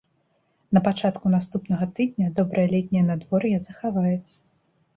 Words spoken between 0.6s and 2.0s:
На пачатку наступнага